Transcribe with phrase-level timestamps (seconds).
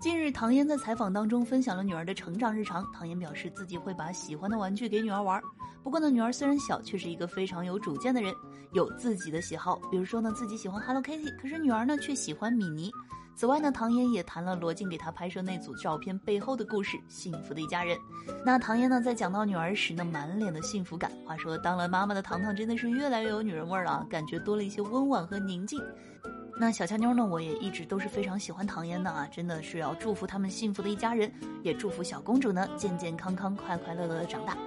[0.00, 2.84] 近日，唐嫣在采访当中分享了女儿的成长日常。
[2.90, 5.40] 唐嫣表示自己会把喜欢的玩具给女儿玩，
[5.82, 8.34] 不过呢，女儿虽然小，却是一个非常有主见的人，
[8.72, 9.78] 有自己的喜好。
[9.90, 12.90] 比如说呢，自己喜欢 Hello Kitty，可是女儿呢却喜欢米妮。
[13.36, 17.96] 此外呢，唐嫣也谈了罗晋给她拍摄那组照片背后的故事，幸福的一家人。
[18.44, 21.12] 那唐嫣呢，在讲到女儿时呢，满脸的幸福感。
[21.26, 25.78] 话说，当了妈妈的糖糖真的是越来越有女人味了，感觉多了一些温婉和宁静。
[26.60, 27.24] 那小乔妞呢？
[27.24, 31.32] 我也一直都是非常喜欢唐嫣的啊，真的是要祝福他们幸福的一家人，
[31.62, 34.58] 也祝福小公主呢健健康康、快快乐乐的长大。